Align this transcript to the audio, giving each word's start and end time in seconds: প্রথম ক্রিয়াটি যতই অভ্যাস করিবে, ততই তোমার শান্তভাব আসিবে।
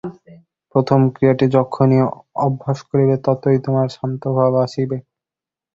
প্রথম 0.75 0.99
ক্রিয়াটি 1.13 1.45
যতই 1.55 1.99
অভ্যাস 2.45 2.79
করিবে, 2.89 3.15
ততই 3.25 3.57
তোমার 3.65 3.87
শান্তভাব 3.95 4.51
আসিবে। 4.65 4.97